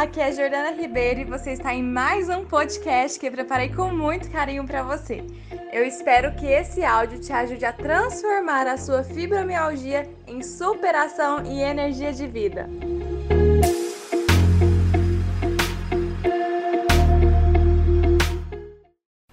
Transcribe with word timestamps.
aqui 0.00 0.18
é 0.18 0.32
Jordana 0.32 0.70
Ribeiro 0.70 1.20
e 1.20 1.24
você 1.24 1.52
está 1.52 1.74
em 1.74 1.82
mais 1.82 2.30
um 2.30 2.42
podcast 2.46 3.20
que 3.20 3.26
eu 3.26 3.30
preparei 3.30 3.68
com 3.68 3.92
muito 3.92 4.30
carinho 4.30 4.66
para 4.66 4.82
você. 4.82 5.22
Eu 5.70 5.84
espero 5.84 6.34
que 6.36 6.46
esse 6.46 6.82
áudio 6.82 7.20
te 7.20 7.30
ajude 7.30 7.66
a 7.66 7.72
transformar 7.74 8.66
a 8.66 8.78
sua 8.78 9.04
fibromialgia 9.04 10.08
em 10.26 10.42
superação 10.42 11.44
e 11.44 11.60
energia 11.60 12.14
de 12.14 12.26
vida. 12.26 12.66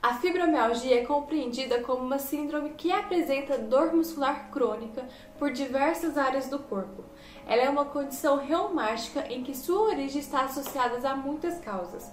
A 0.04 0.15
fibromialgia 0.15 0.99
é 0.99 1.05
compreendida 1.05 1.79
como 1.79 2.04
uma 2.04 2.20
síndrome 2.20 2.71
que 2.71 2.91
apresenta 2.91 3.57
dor 3.57 3.93
muscular 3.93 4.52
crônica 4.52 5.05
por 5.39 5.49
diversas 5.49 6.18
áreas 6.18 6.49
do 6.49 6.59
corpo. 6.59 7.05
Ela 7.48 7.64
é 7.64 7.70
uma 7.70 7.86
condição 7.86 8.38
reumática 8.38 9.25
em 9.32 9.42
que 9.42 9.56
sua 9.56 9.89
origem 9.89 10.19
está 10.19 10.42
associada 10.42 11.10
a 11.10 11.15
muitas 11.15 11.60
causas. 11.60 12.11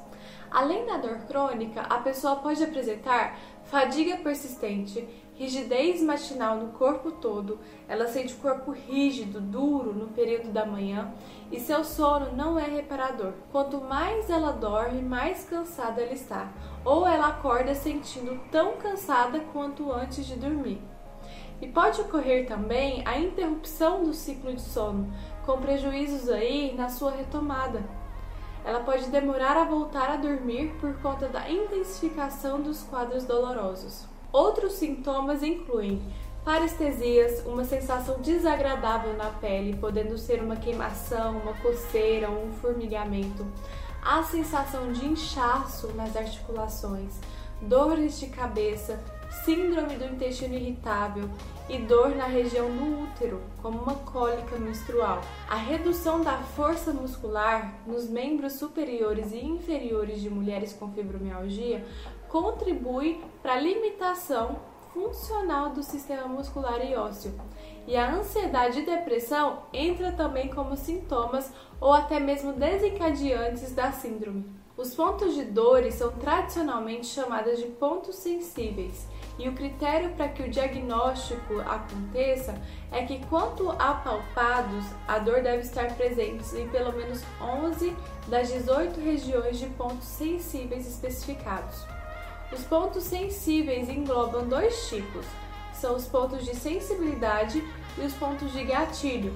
Além 0.51 0.87
da 0.87 0.97
dor 0.97 1.19
crônica, 1.27 1.80
a 1.80 1.98
pessoa 1.98 2.37
pode 2.37 2.62
apresentar 2.62 3.37
fadiga 3.65 4.19
persistente, 4.19 5.05
rigidez 5.34 6.01
matinal 6.01 6.57
no 6.59 6.73
corpo 6.74 7.10
todo, 7.10 7.59
ela 7.88 8.07
sente 8.07 8.34
o 8.34 8.38
corpo 8.38 8.70
rígido, 8.70 9.41
duro 9.41 9.93
no 9.93 10.07
período 10.09 10.52
da 10.52 10.65
manhã 10.65 11.12
e 11.51 11.59
seu 11.59 11.82
sono 11.85 12.37
não 12.37 12.57
é 12.57 12.69
reparador. 12.69 13.32
Quanto 13.51 13.80
mais 13.80 14.30
ela 14.30 14.52
dorme, 14.52 15.02
mais 15.02 15.45
cansada 15.45 16.01
ela 16.01 16.12
está, 16.12 16.52
ou 16.85 17.07
ela 17.07 17.29
acorda 17.29 17.74
sentindo 17.74 18.41
tão 18.52 18.77
cansada 18.77 19.41
quanto 19.52 19.91
antes 19.91 20.24
de 20.24 20.37
dormir. 20.37 20.80
E 21.61 21.69
pode 21.69 22.01
ocorrer 22.01 22.47
também 22.47 23.03
a 23.07 23.19
interrupção 23.19 24.03
do 24.05 24.13
ciclo 24.13 24.53
de 24.55 24.61
sono, 24.61 25.13
com 25.47 25.61
prejuízos 25.61 26.29
aí 26.29 26.75
na 26.77 26.89
sua 26.89 27.11
retomada. 27.13 27.83
Ela 28.65 28.80
pode 28.80 29.07
demorar 29.11 29.57
a 29.57 29.65
voltar 29.65 30.11
a 30.11 30.16
dormir 30.16 30.74
por 30.80 30.95
conta 31.01 31.29
da 31.29 31.51
intensificação 31.51 32.61
dos 32.61 32.83
quadros 32.83 33.24
dolorosos. 33.24 34.07
Outros 34.33 34.73
sintomas 34.73 35.43
incluem 35.43 36.02
parestesias, 36.45 37.45
uma 37.46 37.65
sensação 37.65 38.21
desagradável 38.21 39.15
na 39.16 39.30
pele, 39.30 39.77
podendo 39.77 40.18
ser 40.18 40.43
uma 40.43 40.57
queimação, 40.57 41.39
uma 41.39 41.55
coceira 41.55 42.30
um 42.30 42.52
formigamento, 42.55 43.46
a 44.02 44.23
sensação 44.23 44.93
de 44.93 45.07
inchaço 45.07 45.89
nas 45.95 46.15
articulações, 46.15 47.18
dores 47.63 48.21
de 48.21 48.27
cabeça, 48.27 49.02
síndrome 49.45 49.96
do 49.96 50.04
intestino 50.04 50.54
irritável 50.54 51.29
e 51.68 51.79
dor 51.79 52.15
na 52.15 52.27
região 52.27 52.68
do 52.68 53.02
útero, 53.02 53.40
como 53.60 53.80
uma 53.80 53.95
cólica 53.95 54.57
menstrual. 54.57 55.21
A 55.49 55.57
redução 55.57 56.21
da 56.21 56.38
força 56.38 56.93
muscular 56.93 57.74
nos 57.87 58.09
membros 58.09 58.55
superiores 58.55 59.32
e 59.32 59.45
inferiores 59.45 60.21
de 60.21 60.30
mulheres 60.30 60.73
com 60.73 60.93
fibromialgia 60.93 61.85
contribui 62.29 63.21
para 63.43 63.55
a 63.55 63.60
limitação 63.60 64.56
funcional 64.93 65.71
do 65.71 65.82
sistema 65.82 66.28
muscular 66.28 66.81
e 66.84 66.94
ósseo. 66.94 67.32
E 67.87 67.97
a 67.97 68.15
ansiedade 68.15 68.81
e 68.81 68.87
depressão 68.87 69.65
entra 69.72 70.12
também 70.12 70.49
como 70.49 70.77
sintomas 70.77 71.53
ou 71.81 71.93
até 71.93 72.21
mesmo 72.21 72.53
desencadeantes 72.53 73.75
da 73.75 73.91
síndrome. 73.91 74.47
Os 74.77 74.94
pontos 74.94 75.34
de 75.34 75.44
dores 75.44 75.94
são 75.94 76.12
tradicionalmente 76.12 77.06
chamados 77.06 77.59
de 77.59 77.66
pontos 77.66 78.16
sensíveis 78.16 79.06
e 79.38 79.49
o 79.49 79.53
critério 79.53 80.10
para 80.10 80.28
que 80.28 80.43
o 80.43 80.50
diagnóstico 80.50 81.60
aconteça 81.60 82.60
é 82.93 83.04
que, 83.04 83.25
quanto 83.27 83.71
apalpados, 83.71 84.84
a 85.09 85.19
dor 85.19 85.43
deve 85.43 85.62
estar 85.62 85.94
presente 85.97 86.44
em 86.56 86.69
pelo 86.69 86.93
menos 86.93 87.22
11 87.41 87.97
das 88.28 88.49
18 88.53 89.00
regiões 89.00 89.59
de 89.59 89.66
pontos 89.66 90.06
sensíveis 90.06 90.87
especificados. 90.87 91.84
Os 92.53 92.62
pontos 92.65 93.03
sensíveis 93.05 93.89
englobam 93.89 94.47
dois 94.47 94.89
tipos, 94.89 95.27
são 95.72 95.97
os 95.97 96.06
pontos 96.06 96.45
de 96.45 96.55
sensibilidade 96.55 97.62
e 97.99 98.01
os 98.03 98.15
pontos 98.15 98.53
de 98.53 98.65
gatilho. 98.65 99.34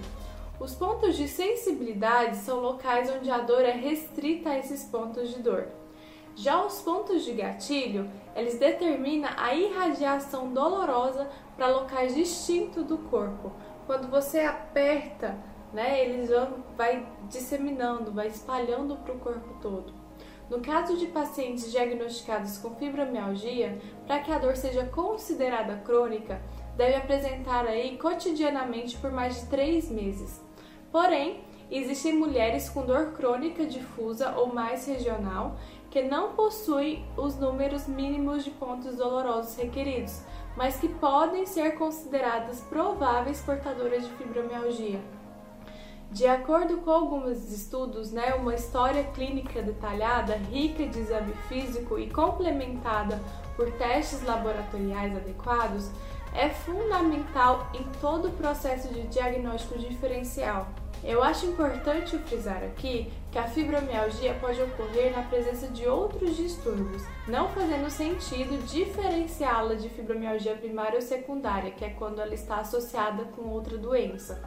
Os 0.61 0.75
pontos 0.75 1.17
de 1.17 1.29
sensibilidade 1.29 2.37
são 2.37 2.61
locais 2.61 3.11
onde 3.11 3.31
a 3.31 3.39
dor 3.39 3.63
é 3.63 3.73
restrita 3.73 4.51
a 4.51 4.59
esses 4.59 4.85
pontos 4.85 5.31
de 5.31 5.41
dor. 5.41 5.78
Já 6.39 6.65
os 6.65 6.81
pontos 6.83 7.25
de 7.25 7.33
gatilho, 7.33 8.09
eles 8.37 8.61
determinam 8.61 9.29
a 9.37 9.53
irradiação 9.53 10.53
dolorosa 10.53 11.29
para 11.57 11.67
locais 11.67 12.15
distintos 12.15 12.85
do 12.85 12.97
corpo. 12.97 13.51
Quando 13.87 14.09
você 14.09 14.39
aperta, 14.39 15.37
né, 15.73 16.01
eles 16.01 16.31
vão 16.31 16.63
vai 16.77 17.05
disseminando, 17.29 18.13
vai 18.13 18.29
espalhando 18.29 18.95
para 18.99 19.15
o 19.15 19.19
corpo 19.19 19.57
todo. 19.61 19.93
No 20.49 20.61
caso 20.61 20.97
de 20.97 21.07
pacientes 21.07 21.73
diagnosticados 21.73 22.57
com 22.59 22.77
fibromialgia, 22.77 23.77
para 24.07 24.21
que 24.21 24.31
a 24.31 24.39
dor 24.39 24.57
seja 24.57 24.85
considerada 24.85 25.79
crônica, 25.79 26.41
deve 26.77 26.95
apresentar 26.95 27.67
aí 27.67 27.99
cotidianamente 27.99 28.97
por 28.99 29.11
mais 29.11 29.41
de 29.41 29.47
três 29.49 29.91
meses. 29.91 30.41
Porém, 30.93 31.43
existem 31.69 32.15
mulheres 32.15 32.71
com 32.71 32.87
dor 32.87 33.13
crônica 33.13 33.67
difusa 33.67 34.31
ou 34.37 34.55
mais 34.55 34.87
regional 34.87 35.59
que 35.91 36.03
não 36.03 36.33
possuem 36.33 37.05
os 37.17 37.37
números 37.37 37.87
mínimos 37.87 38.45
de 38.45 38.51
pontos 38.51 38.97
dolorosos 38.97 39.57
requeridos, 39.57 40.21
mas 40.57 40.77
que 40.77 40.89
podem 40.89 41.47
ser 41.47 41.77
consideradas 41.77 42.61
prováveis 42.61 43.41
portadoras 43.41 44.05
de 44.05 44.11
fibromialgia. 44.15 45.01
De 46.11 46.27
acordo 46.27 46.79
com 46.79 46.91
alguns 46.91 47.53
estudos, 47.53 48.11
né, 48.11 48.35
uma 48.35 48.55
história 48.55 49.05
clínica 49.05 49.61
detalhada, 49.61 50.37
rica 50.37 50.87
de 50.87 51.01
exame 51.01 51.35
físico 51.49 51.99
e 51.99 52.09
complementada 52.09 53.21
por 53.57 53.71
testes 53.73 54.23
laboratoriais 54.23 55.15
adequados, 55.15 55.91
é 56.35 56.49
fundamental 56.49 57.71
em 57.75 57.85
todo 58.01 58.29
o 58.29 58.33
processo 58.33 58.89
de 58.89 59.03
diagnóstico 59.09 59.79
diferencial. 59.79 60.69
Eu 61.05 61.23
acho 61.23 61.47
importante 61.47 62.19
frisar 62.19 62.63
aqui 62.63 63.13
que 63.31 63.39
a 63.39 63.47
fibromialgia 63.47 64.35
pode 64.35 64.61
ocorrer 64.61 65.15
na 65.15 65.23
presença 65.23 65.69
de 65.69 65.87
outros 65.87 66.37
distúrbios, 66.37 67.03
não 67.27 67.49
fazendo 67.51 67.89
sentido 67.89 68.63
diferenciá-la 68.67 69.75
de 69.75 69.89
fibromialgia 69.89 70.57
primária 70.57 70.97
ou 70.97 71.03
secundária, 71.03 71.71
que 71.71 71.85
é 71.85 71.91
quando 71.91 72.21
ela 72.21 72.35
está 72.35 72.57
associada 72.57 73.25
com 73.25 73.43
outra 73.43 73.79
doença. 73.79 74.43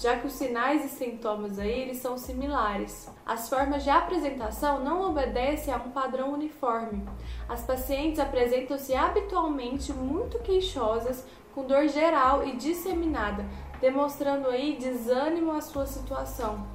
Já 0.00 0.16
que 0.16 0.28
os 0.28 0.32
sinais 0.34 0.84
e 0.84 0.88
sintomas 0.88 1.58
aí 1.58 1.80
eles 1.80 1.98
são 1.98 2.16
similares. 2.16 3.10
As 3.26 3.48
formas 3.48 3.82
de 3.82 3.90
apresentação 3.90 4.84
não 4.84 5.10
obedecem 5.10 5.74
a 5.74 5.76
um 5.76 5.90
padrão 5.90 6.32
uniforme. 6.32 7.04
As 7.48 7.62
pacientes 7.62 8.20
apresentam-se 8.20 8.94
habitualmente 8.94 9.92
muito 9.92 10.38
queixosas, 10.38 11.26
com 11.52 11.66
dor 11.66 11.88
geral 11.88 12.46
e 12.46 12.54
disseminada, 12.56 13.44
demonstrando 13.80 14.48
aí 14.48 14.76
desânimo 14.78 15.52
à 15.52 15.60
sua 15.60 15.86
situação. 15.86 16.66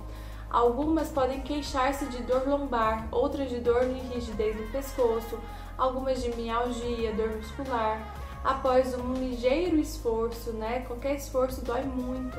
Algumas 0.49 1.09
podem 1.09 1.41
queixar-se 1.41 2.05
de 2.05 2.21
dor 2.23 2.47
lombar, 2.47 3.07
outras 3.11 3.49
de 3.49 3.59
dor 3.59 3.83
e 3.83 4.13
rigidez 4.13 4.55
no 4.55 4.71
pescoço, 4.71 5.39
algumas 5.77 6.21
de 6.21 6.29
mialgia, 6.35 7.11
dor 7.13 7.29
muscular. 7.29 8.15
Após 8.43 8.93
um 8.93 9.13
ligeiro 9.13 9.77
esforço, 9.77 10.51
né? 10.51 10.81
Qualquer 10.81 11.15
esforço 11.15 11.63
dói 11.63 11.81
muito. 11.83 12.37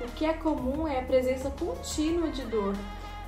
O 0.00 0.08
que 0.16 0.24
é 0.24 0.32
comum 0.32 0.88
é 0.88 0.98
a 0.98 1.04
presença 1.04 1.50
contínua 1.50 2.28
de 2.30 2.42
dor, 2.46 2.74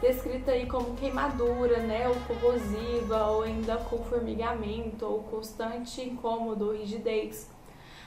descrita 0.01 0.51
aí 0.51 0.67
como 0.67 0.97
queimadura, 0.97 1.79
né, 1.79 2.09
ou 2.09 2.17
corrosiva, 2.27 3.27
ou 3.27 3.43
ainda 3.43 3.77
com 3.77 3.99
formigamento, 3.99 5.07
ou 5.07 5.23
constante 5.23 6.03
incômodo 6.03 6.73
rigidez. 6.73 7.49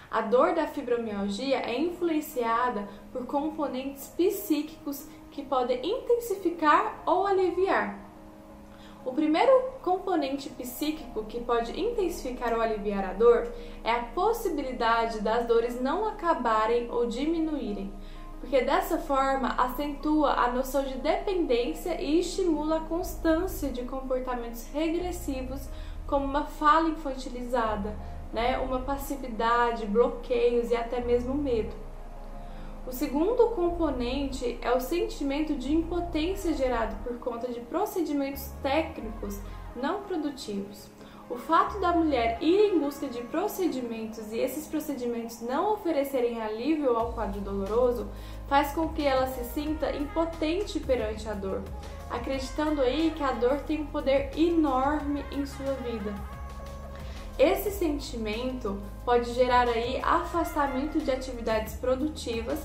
A 0.10 0.22
dor 0.22 0.54
da 0.54 0.68
fibromialgia 0.68 1.58
é 1.58 1.78
influenciada 1.78 2.88
por 3.12 3.26
componentes 3.26 4.08
psíquicos 4.08 5.06
que 5.32 5.44
podem 5.44 5.80
intensificar 5.86 7.04
ou 7.06 7.28
aliviar. 7.28 8.00
O 9.06 9.14
primeiro 9.14 9.52
componente 9.82 10.50
psíquico 10.50 11.26
que 11.26 11.42
pode 11.42 11.78
intensificar 11.80 12.54
ou 12.54 12.62
aliviar 12.62 13.06
a 13.06 13.14
dor 13.14 13.48
é 13.84 13.92
a 13.92 14.04
possibilidade 14.04 15.22
das 15.22 15.46
dores 15.46 15.80
não 15.82 16.06
acabarem 16.06 16.90
ou 16.90 17.06
diminuírem, 17.06 17.94
porque 18.40 18.62
dessa 18.62 18.98
forma 18.98 19.50
acentua 19.58 20.34
a 20.34 20.52
noção 20.52 20.84
de 20.84 20.96
dependência 20.96 22.02
e 22.02 22.20
estimula 22.20 22.78
a 22.78 22.86
constância 22.86 23.70
de 23.70 23.84
comportamentos 23.84 24.68
regressivos, 24.74 25.68
como 26.06 26.26
uma 26.26 26.46
fala 26.46 26.90
infantilizada, 26.90 27.96
né, 28.34 28.58
uma 28.58 28.80
passividade, 28.80 29.86
bloqueios 29.86 30.72
e 30.72 30.76
até 30.76 31.00
mesmo 31.02 31.34
medo. 31.34 31.74
O 32.88 32.92
segundo 32.94 33.48
componente 33.48 34.58
é 34.62 34.72
o 34.72 34.80
sentimento 34.80 35.56
de 35.56 35.74
impotência 35.74 36.54
gerado 36.54 36.96
por 37.04 37.20
conta 37.20 37.52
de 37.52 37.60
procedimentos 37.60 38.50
técnicos 38.64 39.40
não 39.76 40.04
produtivos. 40.04 40.88
O 41.30 41.36
fato 41.36 41.78
da 41.82 41.92
mulher 41.92 42.38
ir 42.42 42.72
em 42.72 42.80
busca 42.80 43.08
de 43.08 43.22
procedimentos 43.24 44.32
e 44.32 44.38
esses 44.38 44.66
procedimentos 44.66 45.42
não 45.42 45.74
oferecerem 45.74 46.42
alívio 46.42 46.96
ao 46.96 47.12
quadro 47.12 47.42
doloroso 47.42 48.08
faz 48.48 48.72
com 48.72 48.88
que 48.88 49.06
ela 49.06 49.28
se 49.28 49.44
sinta 49.44 49.94
impotente 49.94 50.80
perante 50.80 51.28
a 51.28 51.34
dor, 51.34 51.62
acreditando 52.10 52.80
aí 52.80 53.12
que 53.14 53.24
a 53.24 53.34
dor 53.34 53.58
tem 53.68 53.82
um 53.82 53.88
poder 53.88 54.32
enorme 54.38 55.26
em 55.34 55.46
sua 55.46 55.74
vida. 55.74 56.37
Esse 57.38 57.70
sentimento 57.70 58.82
pode 59.06 59.32
gerar 59.34 59.68
aí 59.68 60.02
afastamento 60.02 61.00
de 61.00 61.12
atividades 61.12 61.76
produtivas, 61.76 62.60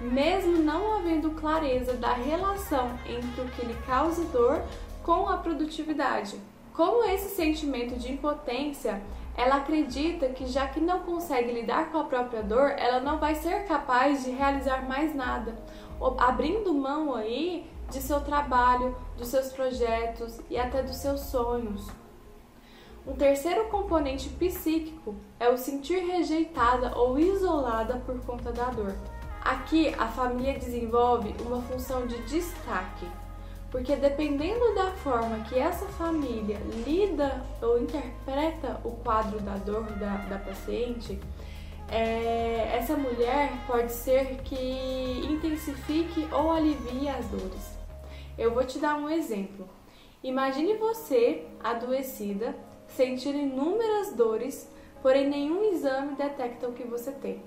mesmo 0.00 0.58
não 0.58 0.96
havendo 0.96 1.30
clareza 1.30 1.94
da 1.94 2.12
relação 2.12 2.90
entre 3.06 3.40
o 3.40 3.48
que 3.50 3.64
lhe 3.64 3.74
causa 3.86 4.24
dor 4.24 4.62
com 5.04 5.28
a 5.28 5.36
produtividade. 5.36 6.40
Como 6.74 7.04
esse 7.04 7.34
sentimento 7.36 7.96
de 7.96 8.12
impotência, 8.12 9.00
ela 9.36 9.56
acredita 9.56 10.28
que 10.30 10.46
já 10.46 10.66
que 10.66 10.80
não 10.80 11.00
consegue 11.00 11.52
lidar 11.52 11.92
com 11.92 11.98
a 11.98 12.04
própria 12.04 12.42
dor, 12.42 12.70
ela 12.76 13.00
não 13.00 13.18
vai 13.18 13.36
ser 13.36 13.64
capaz 13.66 14.24
de 14.24 14.30
realizar 14.30 14.88
mais 14.88 15.14
nada, 15.14 15.56
abrindo 16.18 16.74
mão 16.74 17.14
aí 17.14 17.70
de 17.90 18.02
seu 18.02 18.20
trabalho, 18.20 18.96
dos 19.16 19.28
seus 19.28 19.52
projetos 19.52 20.40
e 20.50 20.58
até 20.58 20.82
dos 20.82 20.96
seus 20.96 21.20
sonhos. 21.20 21.86
Um 23.06 23.14
terceiro 23.14 23.66
componente 23.66 24.28
psíquico 24.30 25.14
é 25.38 25.48
o 25.48 25.56
sentir 25.56 26.04
rejeitada 26.04 26.98
ou 26.98 27.16
isolada 27.16 28.02
por 28.04 28.20
conta 28.26 28.50
da 28.50 28.64
dor. 28.64 28.96
Aqui 29.40 29.94
a 29.96 30.08
família 30.08 30.58
desenvolve 30.58 31.32
uma 31.46 31.62
função 31.62 32.04
de 32.04 32.20
destaque, 32.22 33.06
porque 33.70 33.94
dependendo 33.94 34.74
da 34.74 34.90
forma 34.90 35.38
que 35.44 35.56
essa 35.56 35.86
família 35.86 36.58
lida 36.84 37.44
ou 37.62 37.80
interpreta 37.80 38.80
o 38.82 38.90
quadro 38.90 39.38
da 39.38 39.54
dor 39.54 39.84
da, 39.84 40.16
da 40.28 40.38
paciente, 40.38 41.16
é, 41.88 42.76
essa 42.76 42.96
mulher 42.96 43.52
pode 43.68 43.92
ser 43.92 44.38
que 44.38 45.24
intensifique 45.30 46.26
ou 46.32 46.50
alivie 46.50 47.08
as 47.08 47.24
dores. 47.26 47.78
Eu 48.36 48.52
vou 48.52 48.64
te 48.64 48.80
dar 48.80 48.96
um 48.96 49.08
exemplo. 49.08 49.68
Imagine 50.24 50.76
você, 50.76 51.46
adoecida, 51.62 52.52
sentir 52.96 53.34
inúmeras 53.34 54.14
dores, 54.14 54.68
porém 55.02 55.28
nenhum 55.28 55.72
exame 55.72 56.16
detecta 56.16 56.66
o 56.66 56.72
que 56.72 56.84
você 56.84 57.12
tem. 57.12 57.42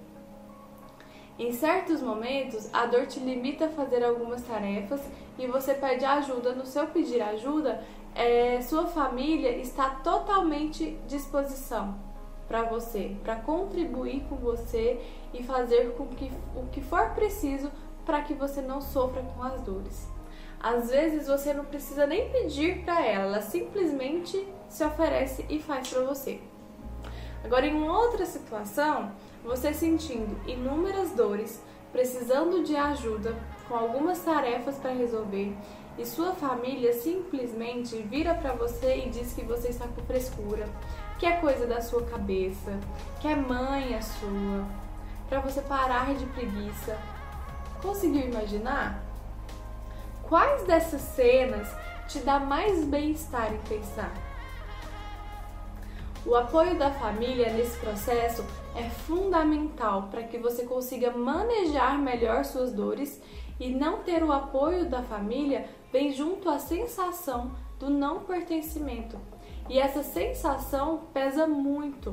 Em 1.37 1.53
certos 1.53 2.01
momentos, 2.01 2.69
a 2.73 2.85
dor 2.85 3.07
te 3.07 3.19
limita 3.19 3.65
a 3.65 3.69
fazer 3.69 4.03
algumas 4.03 4.43
tarefas 4.43 5.01
e 5.37 5.47
você 5.47 5.73
pede 5.73 6.05
ajuda. 6.05 6.53
No 6.53 6.65
seu 6.65 6.85
pedir 6.87 7.21
ajuda, 7.21 7.81
é, 8.13 8.61
sua 8.61 8.87
família 8.87 9.55
está 9.57 9.89
totalmente 9.89 10.97
disposição 11.07 11.97
para 12.47 12.63
você, 12.63 13.15
para 13.23 13.37
contribuir 13.37 14.23
com 14.27 14.35
você 14.35 14.99
e 15.33 15.41
fazer 15.43 15.93
com 15.93 16.07
que 16.07 16.29
o 16.55 16.65
que 16.71 16.81
for 16.81 17.11
preciso 17.11 17.71
para 18.05 18.21
que 18.21 18.33
você 18.33 18.61
não 18.61 18.81
sofra 18.81 19.21
com 19.21 19.43
as 19.43 19.61
dores. 19.61 20.18
Às 20.59 20.89
vezes 20.89 21.27
você 21.27 21.53
não 21.53 21.63
precisa 21.63 22.05
nem 22.05 22.29
pedir 22.29 22.83
para 22.83 23.05
ela, 23.05 23.25
ela 23.25 23.41
simplesmente 23.41 24.45
se 24.67 24.83
oferece 24.83 25.45
e 25.49 25.59
faz 25.59 25.87
para 25.87 26.03
você. 26.03 26.39
Agora, 27.43 27.65
em 27.65 27.87
outra 27.87 28.25
situação, 28.25 29.11
você 29.43 29.73
sentindo 29.73 30.37
inúmeras 30.45 31.11
dores, 31.11 31.61
precisando 31.91 32.63
de 32.63 32.75
ajuda 32.75 33.35
com 33.67 33.75
algumas 33.75 34.19
tarefas 34.19 34.77
para 34.77 34.91
resolver 34.91 35.55
e 35.97 36.05
sua 36.05 36.33
família 36.33 36.93
simplesmente 36.93 37.97
vira 38.03 38.33
para 38.33 38.53
você 38.53 39.03
e 39.05 39.09
diz 39.09 39.33
que 39.33 39.43
você 39.43 39.67
está 39.69 39.85
com 39.87 40.01
frescura, 40.03 40.65
que 41.17 41.25
é 41.25 41.37
coisa 41.37 41.67
da 41.67 41.81
sua 41.81 42.03
cabeça, 42.03 42.79
que 43.19 43.27
é 43.27 43.35
mãe 43.35 43.95
a 43.95 44.01
sua, 44.01 44.65
para 45.27 45.41
você 45.41 45.61
parar 45.61 46.13
de 46.15 46.25
preguiça. 46.27 46.97
Conseguiu 47.81 48.27
imaginar? 48.27 49.08
Quais 50.29 50.61
dessas 50.61 51.01
cenas 51.01 51.67
te 52.07 52.19
dá 52.19 52.39
mais 52.39 52.85
bem-estar 52.85 53.51
em 53.51 53.57
pensar? 53.67 54.13
O 56.23 56.35
apoio 56.35 56.77
da 56.77 56.91
família 56.91 57.51
nesse 57.51 57.75
processo 57.79 58.45
é 58.75 58.87
fundamental 58.91 60.03
para 60.11 60.21
que 60.21 60.37
você 60.37 60.65
consiga 60.65 61.09
manejar 61.09 61.97
melhor 61.97 62.45
suas 62.45 62.71
dores 62.71 63.19
e 63.59 63.71
não 63.71 64.03
ter 64.03 64.21
o 64.21 64.31
apoio 64.31 64.87
da 64.87 65.01
família 65.01 65.67
vem 65.91 66.13
junto 66.13 66.47
à 66.47 66.59
sensação 66.59 67.51
do 67.79 67.89
não 67.89 68.19
pertencimento. 68.19 69.17
E 69.67 69.79
essa 69.79 70.03
sensação 70.03 71.07
pesa 71.11 71.47
muito, 71.47 72.11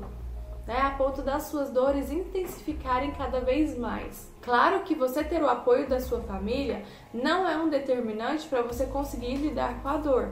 né, 0.67 0.81
a 0.81 0.93
ponto 0.93 1.21
das 1.21 1.49
suas 1.49 1.71
dores 1.71 2.11
intensificarem 2.11 3.11
cada 3.11 3.41
vez 3.41 3.77
mais. 3.77 4.35
Claro 4.47 4.85
que 4.85 4.95
você 4.95 5.25
ter 5.25 5.43
o 5.43 5.49
apoio 5.49 5.89
da 5.89 5.99
sua 5.99 6.21
família 6.21 6.85
não 7.13 7.49
é 7.49 7.57
um 7.57 7.69
determinante 7.69 8.47
para 8.47 8.63
você 8.63 8.87
conseguir 8.87 9.35
lidar 9.35 9.83
com 9.83 9.89
a 9.89 9.97
dor, 9.97 10.31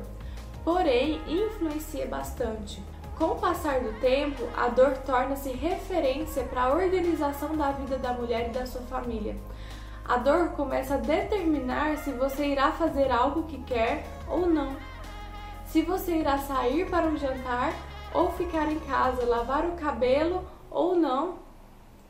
porém 0.62 1.20
influencia 1.26 2.06
bastante. 2.06 2.80
Com 3.18 3.32
o 3.32 3.40
passar 3.40 3.80
do 3.80 3.92
tempo, 3.98 4.44
a 4.56 4.68
dor 4.68 4.96
torna-se 4.98 5.50
referência 5.50 6.44
para 6.44 6.62
a 6.62 6.72
organização 6.72 7.56
da 7.56 7.72
vida 7.72 7.98
da 7.98 8.12
mulher 8.12 8.50
e 8.50 8.52
da 8.52 8.64
sua 8.66 8.82
família. 8.82 9.36
A 10.04 10.16
dor 10.16 10.50
começa 10.50 10.94
a 10.94 10.98
determinar 10.98 11.98
se 11.98 12.12
você 12.12 12.46
irá 12.46 12.70
fazer 12.70 13.10
algo 13.10 13.42
que 13.48 13.60
quer 13.64 14.06
ou 14.28 14.46
não. 14.46 14.76
Se 15.66 15.82
você 15.82 16.12
irá 16.18 16.38
sair 16.38 16.88
para 16.88 17.06
um 17.06 17.16
jantar 17.16 17.72
ou 18.12 18.30
ficar 18.30 18.70
em 18.70 18.78
casa, 18.78 19.26
lavar 19.26 19.64
o 19.64 19.72
cabelo 19.72 20.44
ou 20.70 20.94
não, 20.94 21.42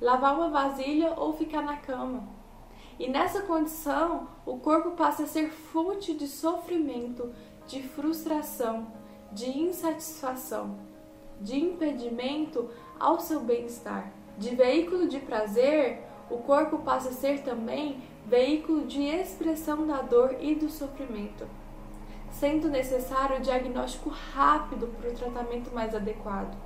lavar 0.00 0.34
uma 0.34 0.50
vasilha 0.50 1.14
ou 1.16 1.32
ficar 1.32 1.62
na 1.62 1.76
cama. 1.76 2.28
E 2.98 3.08
nessa 3.08 3.42
condição, 3.42 4.28
o 4.46 4.58
corpo 4.58 4.92
passa 4.92 5.24
a 5.24 5.26
ser 5.26 5.50
fonte 5.50 6.14
de 6.14 6.28
sofrimento, 6.28 7.32
de 7.66 7.82
frustração, 7.82 8.86
de 9.32 9.50
insatisfação 9.58 10.76
de 11.40 11.58
impedimento 11.58 12.70
ao 12.98 13.20
seu 13.20 13.40
bem-estar. 13.40 14.10
De 14.38 14.54
veículo 14.54 15.06
de 15.06 15.20
prazer, 15.20 16.02
o 16.30 16.38
corpo 16.38 16.78
passa 16.78 17.10
a 17.10 17.12
ser 17.12 17.42
também 17.42 18.02
veículo 18.26 18.86
de 18.86 19.02
expressão 19.02 19.86
da 19.86 20.00
dor 20.00 20.36
e 20.40 20.54
do 20.54 20.70
sofrimento, 20.70 21.46
sendo 22.30 22.68
necessário 22.68 23.36
o 23.36 23.40
diagnóstico 23.40 24.08
rápido 24.08 24.86
para 24.86 25.10
o 25.10 25.14
tratamento 25.14 25.72
mais 25.74 25.94
adequado. 25.94 26.56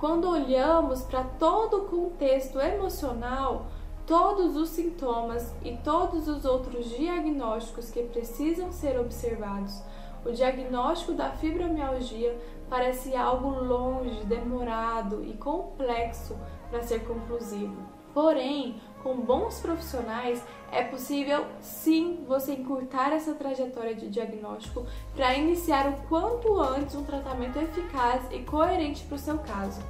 Quando 0.00 0.30
olhamos 0.30 1.02
para 1.02 1.22
todo 1.22 1.82
o 1.82 1.84
contexto 1.84 2.58
emocional, 2.58 3.66
todos 4.06 4.56
os 4.56 4.70
sintomas 4.70 5.54
e 5.62 5.76
todos 5.76 6.26
os 6.26 6.46
outros 6.46 6.88
diagnósticos 6.88 7.90
que 7.90 8.04
precisam 8.04 8.72
ser 8.72 8.98
observados, 8.98 9.82
o 10.24 10.32
diagnóstico 10.32 11.12
da 11.12 11.32
fibromialgia 11.32 12.34
parece 12.70 13.14
algo 13.14 13.50
longe, 13.50 14.24
demorado 14.24 15.22
e 15.22 15.34
complexo 15.34 16.34
para 16.70 16.82
ser 16.82 17.04
conclusivo. 17.04 17.99
Porém, 18.12 18.80
com 19.02 19.16
bons 19.16 19.60
profissionais, 19.60 20.42
é 20.70 20.82
possível 20.82 21.46
sim 21.60 22.24
você 22.26 22.52
encurtar 22.52 23.12
essa 23.12 23.34
trajetória 23.34 23.94
de 23.94 24.08
diagnóstico 24.08 24.86
para 25.14 25.34
iniciar 25.34 25.88
o 25.88 25.96
quanto 26.08 26.60
antes 26.60 26.94
um 26.94 27.04
tratamento 27.04 27.58
eficaz 27.58 28.22
e 28.30 28.40
coerente 28.40 29.04
para 29.04 29.16
o 29.16 29.18
seu 29.18 29.38
caso. 29.38 29.80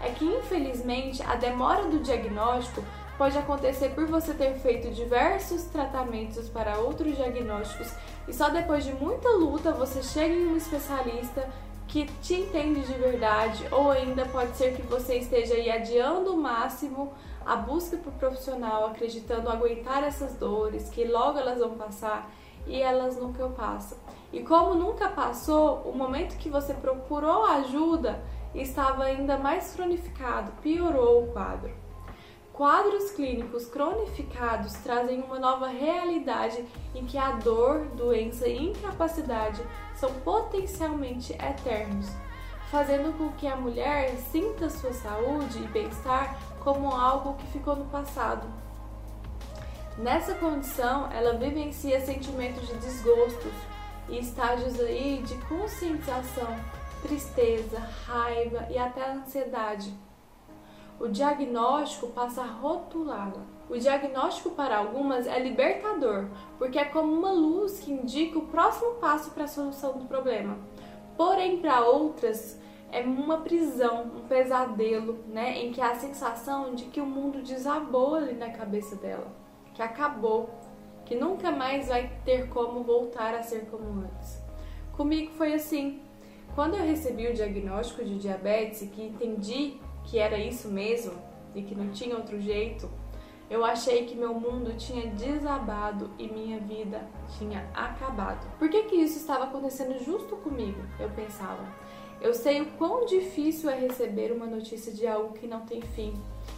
É 0.00 0.10
que 0.10 0.24
infelizmente 0.24 1.22
a 1.22 1.34
demora 1.36 1.84
do 1.84 2.00
diagnóstico 2.00 2.82
pode 3.16 3.38
acontecer 3.38 3.90
por 3.90 4.06
você 4.06 4.34
ter 4.34 4.54
feito 4.54 4.90
diversos 4.90 5.64
tratamentos 5.64 6.48
para 6.48 6.78
outros 6.78 7.16
diagnósticos 7.16 7.92
e 8.26 8.32
só 8.32 8.48
depois 8.48 8.84
de 8.84 8.92
muita 8.92 9.28
luta 9.30 9.72
você 9.72 10.02
chega 10.02 10.34
em 10.34 10.48
um 10.48 10.56
especialista 10.56 11.48
que 11.86 12.06
te 12.22 12.34
entende 12.34 12.80
de 12.80 12.94
verdade, 12.94 13.64
ou 13.70 13.90
ainda 13.90 14.24
pode 14.26 14.56
ser 14.56 14.74
que 14.74 14.82
você 14.82 15.16
esteja 15.16 15.54
aí 15.54 15.70
adiando 15.70 16.32
o 16.32 16.36
máximo 16.36 17.12
a 17.44 17.56
busca 17.56 17.96
por 17.96 18.12
profissional, 18.14 18.86
acreditando 18.86 19.48
aguentar 19.48 20.02
essas 20.02 20.34
dores, 20.34 20.88
que 20.90 21.04
logo 21.04 21.38
elas 21.38 21.58
vão 21.58 21.74
passar 21.74 22.30
e 22.66 22.80
elas 22.80 23.16
nunca 23.16 23.48
passam. 23.48 23.98
E 24.32 24.40
como 24.42 24.74
nunca 24.74 25.08
passou, 25.08 25.82
o 25.84 25.96
momento 25.96 26.36
que 26.38 26.48
você 26.48 26.74
procurou 26.74 27.44
ajuda 27.44 28.22
estava 28.54 29.04
ainda 29.04 29.36
mais 29.36 29.72
cronificado, 29.74 30.52
piorou 30.62 31.24
o 31.24 31.32
quadro. 31.32 31.70
Quadros 32.52 33.10
clínicos 33.10 33.66
cronificados 33.66 34.74
trazem 34.74 35.20
uma 35.20 35.40
nova 35.40 35.66
realidade 35.66 36.64
em 36.94 37.04
que 37.04 37.18
a 37.18 37.32
dor, 37.32 37.86
doença 37.96 38.46
e 38.46 38.70
incapacidade 38.70 39.60
são 39.96 40.12
potencialmente 40.20 41.32
eternos, 41.32 42.08
fazendo 42.70 43.16
com 43.18 43.32
que 43.32 43.48
a 43.48 43.56
mulher 43.56 44.16
sinta 44.30 44.70
sua 44.70 44.92
saúde 44.92 45.58
e 45.58 45.66
bem-estar 45.66 46.38
como 46.64 46.90
algo 46.90 47.34
que 47.34 47.46
ficou 47.48 47.76
no 47.76 47.84
passado. 47.84 48.46
Nessa 49.96 50.34
condição, 50.34 51.12
ela 51.12 51.34
vivencia 51.34 52.00
sentimentos 52.00 52.66
de 52.66 52.74
desgostos 52.74 53.52
e 54.08 54.18
estágios 54.18 54.80
aí 54.80 55.22
de 55.24 55.36
conscientização, 55.46 56.58
tristeza, 57.02 57.78
raiva 58.06 58.66
e 58.70 58.76
até 58.76 59.08
ansiedade 59.12 59.94
o 60.98 61.08
diagnóstico 61.08 62.08
passa 62.08 62.42
a 62.42 62.46
rotulá-la. 62.46 63.42
O 63.68 63.76
diagnóstico 63.76 64.50
para 64.50 64.78
algumas 64.78 65.26
é 65.26 65.38
libertador, 65.38 66.26
porque 66.58 66.78
é 66.78 66.84
como 66.84 67.12
uma 67.12 67.32
luz 67.32 67.80
que 67.80 67.92
indica 67.92 68.38
o 68.38 68.46
próximo 68.46 68.94
passo 68.94 69.30
para 69.30 69.44
a 69.44 69.48
solução 69.48 69.98
do 69.98 70.04
problema. 70.04 70.56
Porém, 71.16 71.58
para 71.58 71.84
outras, 71.84 72.58
é 72.92 73.00
uma 73.00 73.38
prisão, 73.38 74.04
um 74.16 74.28
pesadelo, 74.28 75.18
né, 75.28 75.58
em 75.64 75.72
que 75.72 75.80
há 75.80 75.90
a 75.90 75.96
sensação 75.96 76.74
de 76.74 76.84
que 76.84 77.00
o 77.00 77.06
mundo 77.06 77.42
desabou 77.42 78.14
ali 78.14 78.34
na 78.34 78.50
cabeça 78.50 78.96
dela, 78.96 79.26
que 79.74 79.82
acabou, 79.82 80.50
que 81.04 81.14
nunca 81.14 81.50
mais 81.50 81.88
vai 81.88 82.10
ter 82.24 82.48
como 82.48 82.82
voltar 82.82 83.34
a 83.34 83.42
ser 83.42 83.66
como 83.66 84.00
antes. 84.00 84.42
Comigo 84.92 85.32
foi 85.32 85.54
assim. 85.54 86.00
Quando 86.54 86.76
eu 86.76 86.84
recebi 86.84 87.26
o 87.26 87.34
diagnóstico 87.34 88.04
de 88.04 88.16
diabetes 88.16 88.82
e 88.82 88.86
que 88.86 89.02
entendi 89.02 89.80
que 90.04 90.18
era 90.18 90.38
isso 90.38 90.68
mesmo 90.68 91.14
e 91.54 91.62
que 91.62 91.74
não 91.74 91.90
tinha 91.90 92.16
outro 92.16 92.40
jeito, 92.40 92.88
eu 93.50 93.64
achei 93.64 94.06
que 94.06 94.16
meu 94.16 94.34
mundo 94.34 94.74
tinha 94.76 95.06
desabado 95.08 96.10
e 96.18 96.28
minha 96.28 96.58
vida 96.60 97.06
tinha 97.38 97.68
acabado. 97.74 98.46
Por 98.58 98.68
que, 98.68 98.84
que 98.84 98.96
isso 98.96 99.18
estava 99.18 99.44
acontecendo 99.44 100.02
justo 100.02 100.36
comigo? 100.36 100.80
Eu 100.98 101.10
pensava. 101.10 101.64
Eu 102.24 102.32
sei 102.32 102.62
o 102.62 102.66
quão 102.78 103.04
difícil 103.04 103.68
é 103.68 103.78
receber 103.78 104.32
uma 104.32 104.46
notícia 104.46 104.90
de 104.90 105.06
algo 105.06 105.34
que 105.34 105.46
não 105.46 105.60
tem 105.66 105.82
fim, 105.82 106.14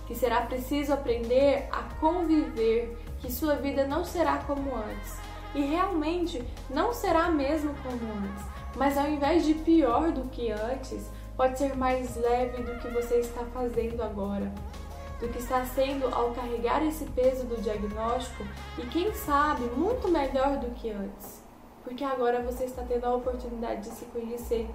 que 0.07 0.15
será 0.15 0.43
preciso 0.43 0.93
aprender 0.93 1.69
a 1.73 1.83
conviver, 1.99 2.97
que 3.19 3.33
sua 3.33 3.57
vida 3.57 3.85
não 3.85 4.05
será 4.05 4.39
como 4.47 4.73
antes. 4.77 5.19
E 5.57 5.63
realmente 5.63 6.41
não 6.71 6.95
será 6.95 7.29
mesmo 7.33 7.75
como 7.83 8.13
antes, 8.13 8.45
mas 8.77 8.97
ao 8.97 9.09
invés 9.09 9.45
de 9.45 9.55
pior 9.55 10.13
do 10.13 10.29
que 10.29 10.53
antes, 10.53 11.11
pode 11.37 11.59
ser 11.59 11.77
mais 11.77 12.15
leve 12.15 12.63
do 12.63 12.79
que 12.79 12.87
você 12.87 13.17
está 13.17 13.45
fazendo 13.47 14.01
agora 14.05 14.53
do 15.19 15.29
que 15.29 15.39
está 15.39 15.65
sendo 15.65 16.15
ao 16.15 16.33
carregar 16.33 16.85
esse 16.85 17.07
peso 17.07 17.47
do 17.47 17.61
diagnóstico 17.63 18.45
e 18.79 18.83
quem 18.87 19.15
sabe 19.15 19.65
muito 19.75 20.09
melhor 20.09 20.59
do 20.59 20.71
que 20.75 20.91
antes, 20.91 21.43
porque 21.83 22.05
agora 22.05 22.43
você 22.43 22.65
está 22.65 22.83
tendo 22.83 23.07
a 23.07 23.15
oportunidade 23.15 23.89
de 23.89 23.95
se 23.95 24.05
conhecer. 24.05 24.69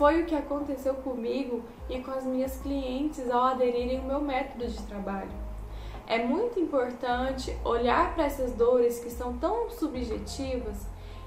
Foi 0.00 0.22
o 0.22 0.24
que 0.24 0.34
aconteceu 0.34 0.94
comigo 0.94 1.62
e 1.86 2.00
com 2.00 2.10
as 2.10 2.24
minhas 2.24 2.56
clientes 2.56 3.30
ao 3.30 3.42
aderirem 3.42 3.98
ao 3.98 4.06
meu 4.06 4.18
método 4.18 4.66
de 4.66 4.82
trabalho. 4.84 5.30
É 6.06 6.24
muito 6.24 6.58
importante 6.58 7.54
olhar 7.62 8.14
para 8.14 8.24
essas 8.24 8.54
dores 8.54 8.98
que 9.00 9.10
são 9.10 9.36
tão 9.36 9.68
subjetivas 9.68 10.86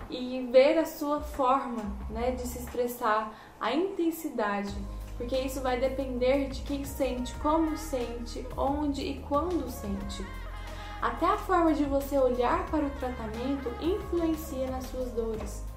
e 0.09 0.49
ver 0.51 0.79
a 0.79 0.85
sua 0.85 1.21
forma 1.21 1.83
né, 2.09 2.31
de 2.31 2.41
se 2.41 2.57
expressar, 2.57 3.31
a 3.61 3.71
intensidade 3.75 4.73
porque 5.17 5.37
isso 5.37 5.61
vai 5.61 5.79
depender 5.79 6.49
de 6.49 6.63
quem 6.63 6.83
sente, 6.83 7.31
como 7.35 7.77
sente, 7.77 8.43
onde 8.57 9.03
e 9.03 9.19
quando 9.29 9.69
sente. 9.69 10.25
Até 10.99 11.27
a 11.27 11.37
forma 11.37 11.75
de 11.75 11.83
você 11.83 12.17
olhar 12.17 12.65
para 12.65 12.83
o 12.83 12.89
tratamento 12.89 13.71
influencia 13.79 14.65
nas 14.71 14.85
suas 14.85 15.11
dores. 15.11 15.72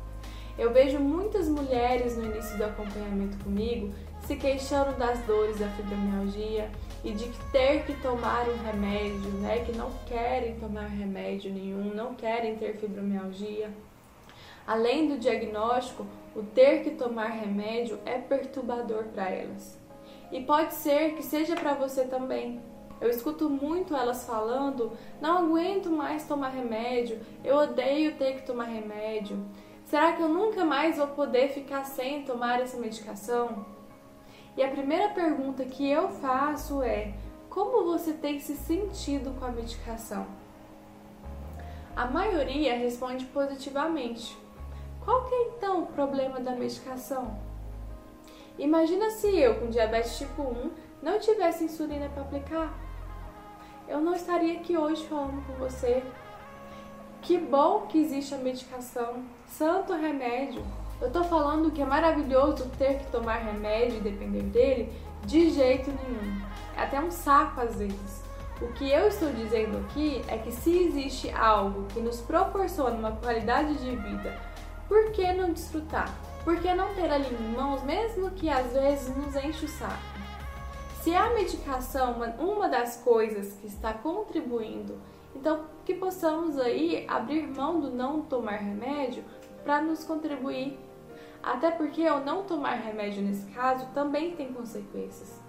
Eu 0.59 0.73
vejo 0.73 0.99
muitas 0.99 1.49
mulheres 1.49 2.17
no 2.17 2.25
início 2.25 2.57
do 2.57 2.65
acompanhamento 2.65 3.37
comigo 3.45 3.93
se 4.27 4.37
queixando 4.37 4.97
das 4.99 5.19
dores 5.21 5.59
da 5.59 5.69
fibromialgia 5.69 6.71
e 7.05 7.13
de 7.13 7.29
ter 7.53 7.85
que 7.85 7.95
tomar 8.01 8.49
um 8.49 8.65
remédio, 8.65 9.31
né, 9.41 9.65
que 9.65 9.73
não 9.73 9.91
querem 10.07 10.59
tomar 10.59 10.87
remédio 10.87 11.53
nenhum, 11.53 11.95
não 11.95 12.15
querem 12.15 12.57
ter 12.57 12.77
fibromialgia. 12.77 13.71
Além 14.67 15.07
do 15.07 15.19
diagnóstico, 15.19 16.05
o 16.35 16.43
ter 16.43 16.83
que 16.83 16.91
tomar 16.91 17.29
remédio 17.29 18.01
é 18.05 18.19
perturbador 18.19 19.05
para 19.05 19.31
elas. 19.31 19.79
E 20.33 20.43
pode 20.43 20.75
ser 20.75 21.15
que 21.15 21.23
seja 21.23 21.55
para 21.55 21.75
você 21.75 22.05
também. 22.05 22.61
Eu 23.01 23.09
escuto 23.09 23.49
muito 23.49 23.95
elas 23.95 24.25
falando: 24.25 24.93
não 25.21 25.39
aguento 25.39 25.91
mais 25.91 26.27
tomar 26.27 26.49
remédio, 26.49 27.21
eu 27.45 27.57
odeio 27.57 28.17
ter 28.17 28.37
que 28.37 28.47
tomar 28.47 28.65
remédio. 28.65 29.39
Será 29.87 30.13
que 30.13 30.21
eu 30.21 30.29
nunca 30.29 30.65
mais 30.65 30.97
vou 30.97 31.07
poder 31.07 31.49
ficar 31.51 31.85
sem 31.85 32.25
tomar 32.25 32.61
essa 32.61 32.77
medicação? 32.77 33.65
E 34.57 34.63
a 34.63 34.69
primeira 34.69 35.11
pergunta 35.11 35.65
que 35.65 35.89
eu 35.89 36.09
faço 36.09 36.83
é: 36.83 37.15
como 37.49 37.85
você 37.85 38.13
tem 38.13 38.41
se 38.41 38.57
sentido 38.57 39.39
com 39.39 39.45
a 39.45 39.53
medicação? 39.53 40.27
A 41.95 42.05
maioria 42.07 42.77
responde 42.77 43.27
positivamente. 43.27 44.37
Qual 45.05 45.25
que 45.27 45.35
é 45.35 45.43
então 45.57 45.85
o 45.85 45.87
problema 45.87 46.41
da 46.41 46.51
medicação? 46.51 47.39
Imagina 48.59 49.11
se 49.11 49.39
eu, 49.39 49.61
com 49.61 49.71
diabetes 49.71 50.19
tipo 50.19 50.43
1, 50.43 50.71
não 51.01 51.21
tivesse 51.21 51.63
insulina 51.63 52.09
para 52.09 52.23
aplicar. 52.23 52.75
Eu 53.87 54.01
não 54.01 54.15
estaria 54.15 54.59
aqui 54.59 54.77
hoje 54.77 55.07
falando 55.07 55.47
com 55.47 55.53
você. 55.53 56.03
Que 57.23 57.39
bom 57.39 57.87
que 57.87 57.99
existe 57.99 58.35
a 58.35 58.39
medicação, 58.39 59.25
santo 59.49 59.95
remédio. 59.95 60.63
Eu 61.01 61.11
tô 61.11 61.25
falando 61.25 61.71
que 61.71 61.83
é 61.83 61.85
maravilhoso 61.85 62.71
ter 62.79 62.99
que 62.99 63.11
tomar 63.11 63.37
remédio 63.37 63.99
e 63.99 64.01
depender 64.01 64.43
dele? 64.43 64.93
De 65.25 65.51
jeito 65.51 65.91
nenhum. 65.91 66.41
É 66.77 66.83
até 66.83 67.01
um 67.01 67.11
saco 67.11 67.61
às 67.61 67.77
vezes. 67.77 68.25
O 68.61 68.69
que 68.73 68.91
eu 68.91 69.09
estou 69.09 69.31
dizendo 69.33 69.79
aqui 69.79 70.23
é 70.29 70.39
que 70.39 70.51
se 70.51 70.85
existe 70.85 71.31
algo 71.31 71.85
que 71.93 72.01
nos 72.01 72.21
proporciona 72.21 72.97
uma 72.97 73.13
qualidade 73.13 73.75
de 73.75 73.97
vida 73.97 74.57
por 74.89 75.11
que 75.11 75.33
não 75.33 75.53
desfrutar? 75.53 76.15
Por 76.45 76.61
que 76.61 76.73
não 76.73 76.95
ter 76.95 77.11
ali 77.11 77.27
em 77.35 77.57
mãos, 77.57 77.83
mesmo 77.83 78.31
que 78.31 78.49
às 78.49 78.73
vezes 78.73 79.15
nos 79.17 79.35
enche 79.35 79.65
o 79.65 79.69
saco? 79.69 79.99
Se 81.03 81.13
a 81.15 81.31
medicação 81.31 82.13
uma, 82.13 82.29
uma 82.39 82.69
das 82.69 82.97
coisas 82.99 83.55
que 83.55 83.67
está 83.67 83.93
contribuindo, 83.93 84.97
então 85.37 85.65
que 85.85 85.95
possamos 85.95 86.59
aí 86.59 87.05
abrir 87.09 87.47
mão 87.47 87.81
do 87.81 87.91
não 87.91 88.23
tomar 88.23 88.57
remédio 88.57 89.25
para 89.63 89.81
nos 89.81 90.05
contribuir. 90.05 90.79
Até 91.43 91.71
porque 91.71 92.09
o 92.09 92.21
não 92.21 92.45
tomar 92.45 92.75
remédio 92.75 93.23
nesse 93.23 93.47
caso 93.53 93.87
também 93.95 94.35
tem 94.35 94.53
consequências. 94.53 95.41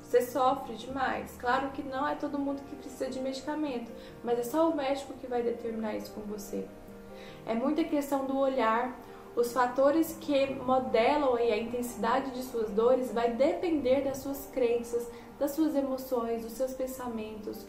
Você 0.00 0.22
sofre 0.22 0.74
demais. 0.74 1.36
Claro 1.38 1.70
que 1.70 1.82
não 1.82 2.06
é 2.06 2.14
todo 2.14 2.38
mundo 2.38 2.62
que 2.62 2.76
precisa 2.76 3.08
de 3.08 3.20
medicamento, 3.20 3.90
mas 4.24 4.38
é 4.38 4.42
só 4.42 4.68
o 4.68 4.76
médico 4.76 5.14
que 5.14 5.26
vai 5.26 5.42
determinar 5.42 5.96
isso 5.96 6.12
com 6.12 6.22
você 6.22 6.68
é 7.46 7.54
muita 7.54 7.84
questão 7.84 8.26
do 8.26 8.36
olhar. 8.36 8.98
Os 9.34 9.52
fatores 9.52 10.16
que 10.20 10.46
modelam 10.54 11.36
a 11.36 11.56
intensidade 11.56 12.30
de 12.32 12.42
suas 12.42 12.70
dores 12.70 13.12
vai 13.12 13.30
depender 13.32 14.02
das 14.02 14.18
suas 14.18 14.46
crenças, 14.46 15.08
das 15.38 15.52
suas 15.52 15.76
emoções, 15.76 16.42
dos 16.42 16.52
seus 16.52 16.72
pensamentos. 16.72 17.66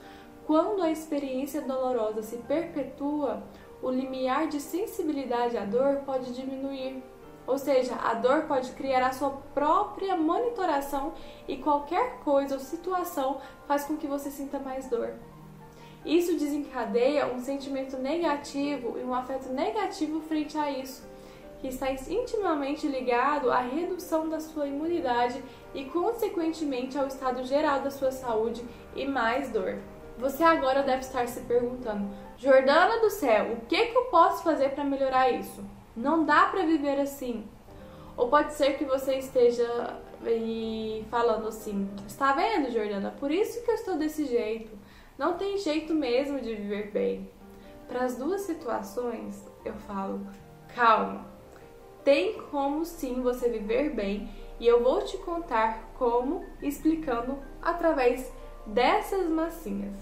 Quando 0.47 0.81
a 0.81 0.89
experiência 0.89 1.59
dolorosa 1.59 2.23
se 2.23 2.37
perpetua, 2.37 3.43
o 3.81 3.91
limiar 3.91 4.47
de 4.47 4.61
sensibilidade 4.61 5.57
à 5.57 5.65
dor 5.65 6.03
pode 6.05 6.33
diminuir. 6.33 7.03
Ou 7.45 7.57
seja, 7.57 7.95
a 7.95 8.13
dor 8.13 8.43
pode 8.43 8.71
criar 8.71 9.05
a 9.05 9.11
sua 9.11 9.31
própria 9.53 10.15
monitoração 10.15 11.11
e 11.49 11.57
qualquer 11.57 12.19
coisa 12.19 12.55
ou 12.55 12.61
situação 12.61 13.41
faz 13.67 13.83
com 13.83 13.97
que 13.97 14.07
você 14.07 14.31
sinta 14.31 14.57
mais 14.57 14.89
dor. 14.89 15.15
Isso 16.05 16.37
desencadeia 16.37 17.27
um 17.27 17.39
sentimento 17.41 17.97
negativo 17.97 18.97
e 18.97 19.03
um 19.03 19.13
afeto 19.13 19.49
negativo 19.49 20.21
frente 20.21 20.57
a 20.57 20.71
isso, 20.71 21.05
que 21.59 21.67
está 21.67 21.91
intimamente 21.91 22.87
ligado 22.87 23.51
à 23.51 23.59
redução 23.59 24.29
da 24.29 24.39
sua 24.39 24.65
imunidade 24.65 25.43
e, 25.73 25.83
consequentemente, 25.83 26.97
ao 26.97 27.05
estado 27.05 27.43
geral 27.43 27.81
da 27.81 27.91
sua 27.91 28.13
saúde 28.13 28.63
e 28.95 29.05
mais 29.05 29.49
dor. 29.49 29.77
Você 30.17 30.43
agora 30.43 30.81
deve 30.81 31.01
estar 31.01 31.27
se 31.27 31.41
perguntando: 31.41 32.09
Jordana 32.37 32.99
do 32.99 33.09
céu, 33.09 33.53
o 33.53 33.65
que, 33.67 33.87
que 33.87 33.97
eu 33.97 34.05
posso 34.05 34.43
fazer 34.43 34.69
para 34.69 34.83
melhorar 34.83 35.29
isso? 35.29 35.63
Não 35.95 36.25
dá 36.25 36.45
para 36.45 36.65
viver 36.65 36.99
assim. 36.99 37.47
Ou 38.15 38.29
pode 38.29 38.53
ser 38.53 38.77
que 38.77 38.85
você 38.85 39.15
esteja 39.15 39.99
falando 41.09 41.47
assim: 41.47 41.89
Está 42.07 42.33
vendo, 42.33 42.71
Jordana? 42.71 43.13
Por 43.19 43.31
isso 43.31 43.63
que 43.63 43.69
eu 43.69 43.75
estou 43.75 43.97
desse 43.97 44.25
jeito. 44.25 44.77
Não 45.17 45.37
tem 45.37 45.57
jeito 45.57 45.93
mesmo 45.93 46.39
de 46.39 46.55
viver 46.55 46.91
bem. 46.91 47.29
Para 47.87 48.03
as 48.03 48.15
duas 48.15 48.41
situações, 48.41 49.45
eu 49.63 49.73
falo: 49.73 50.27
calma. 50.75 51.25
Tem 52.03 52.41
como 52.51 52.85
sim 52.85 53.21
você 53.21 53.49
viver 53.49 53.93
bem 53.93 54.29
e 54.59 54.65
eu 54.65 54.81
vou 54.81 55.01
te 55.01 55.17
contar 55.17 55.91
como, 55.97 56.45
explicando 56.61 57.37
através 57.61 58.31
dessas 58.67 59.27
massinhas. 59.29 59.95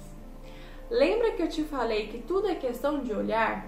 Lembra 0.89 1.31
que 1.31 1.41
eu 1.41 1.50
te 1.50 1.63
falei 1.63 2.07
que 2.07 2.19
tudo 2.19 2.48
é 2.48 2.55
questão 2.55 3.01
de 3.01 3.13
olhar? 3.13 3.65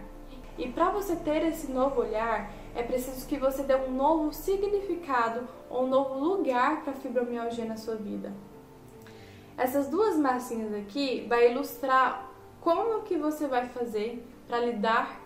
E 0.57 0.67
para 0.69 0.89
você 0.89 1.15
ter 1.15 1.43
esse 1.45 1.71
novo 1.71 2.01
olhar, 2.01 2.51
é 2.75 2.81
preciso 2.81 3.27
que 3.27 3.37
você 3.37 3.63
dê 3.63 3.75
um 3.75 3.91
novo 3.91 4.33
significado 4.33 5.47
ou 5.69 5.83
um 5.83 5.87
novo 5.87 6.15
lugar 6.15 6.81
para 6.83 6.93
a 6.93 6.95
fibromialgia 6.95 7.65
na 7.65 7.77
sua 7.77 7.95
vida. 7.95 8.33
Essas 9.57 9.87
duas 9.87 10.15
massinhas 10.15 10.73
aqui 10.73 11.25
vai 11.27 11.51
ilustrar 11.51 12.31
como 12.61 13.01
que 13.03 13.17
você 13.17 13.47
vai 13.47 13.67
fazer 13.67 14.23
para 14.47 14.59
lidar 14.59 15.19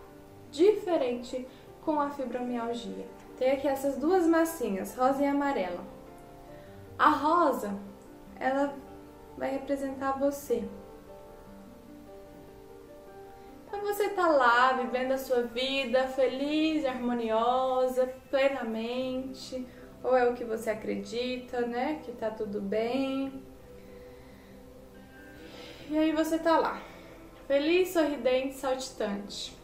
diferente 0.49 1.47
com 1.83 1.99
a 1.99 2.09
fibromialgia. 2.09 3.07
Tem 3.37 3.51
aqui 3.51 3.67
essas 3.67 3.97
duas 3.97 4.25
massinhas, 4.27 4.95
rosa 4.95 5.23
e 5.23 5.25
amarela. 5.25 5.83
A 6.97 7.09
rosa, 7.09 7.73
ela 8.39 8.73
vai 9.37 9.51
representar 9.51 10.19
você. 10.19 10.67
tá 14.21 14.27
lá 14.27 14.73
vivendo 14.73 15.13
a 15.13 15.17
sua 15.17 15.41
vida 15.41 16.07
feliz, 16.07 16.85
harmoniosa, 16.85 18.13
plenamente, 18.29 19.65
ou 20.03 20.15
é 20.15 20.29
o 20.29 20.33
que 20.33 20.43
você 20.43 20.69
acredita, 20.69 21.61
né? 21.61 22.01
Que 22.03 22.11
tá 22.11 22.29
tudo 22.29 22.61
bem. 22.61 23.43
E 25.89 25.97
aí 25.97 26.11
você 26.11 26.37
tá 26.37 26.57
lá, 26.57 26.81
feliz, 27.47 27.89
sorridente, 27.89 28.55
saltitante. 28.55 29.57